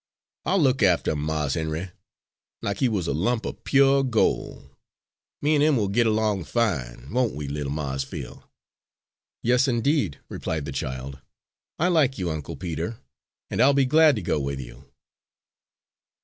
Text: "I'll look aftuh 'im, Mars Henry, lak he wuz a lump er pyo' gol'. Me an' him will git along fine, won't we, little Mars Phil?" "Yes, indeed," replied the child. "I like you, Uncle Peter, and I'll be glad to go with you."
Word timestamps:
"I'll 0.45 0.57
look 0.57 0.79
aftuh 0.79 1.11
'im, 1.11 1.21
Mars 1.21 1.53
Henry, 1.53 1.91
lak 2.63 2.77
he 2.79 2.89
wuz 2.89 3.05
a 3.07 3.13
lump 3.13 3.45
er 3.45 3.53
pyo' 3.53 4.01
gol'. 4.01 4.75
Me 5.43 5.53
an' 5.53 5.61
him 5.61 5.77
will 5.77 5.89
git 5.89 6.07
along 6.07 6.45
fine, 6.45 7.07
won't 7.11 7.35
we, 7.35 7.47
little 7.47 7.71
Mars 7.71 8.03
Phil?" 8.03 8.43
"Yes, 9.43 9.67
indeed," 9.67 10.19
replied 10.27 10.65
the 10.65 10.71
child. 10.71 11.19
"I 11.77 11.89
like 11.89 12.17
you, 12.17 12.31
Uncle 12.31 12.55
Peter, 12.55 12.97
and 13.51 13.61
I'll 13.61 13.75
be 13.75 13.85
glad 13.85 14.15
to 14.15 14.23
go 14.23 14.39
with 14.39 14.59
you." 14.59 14.85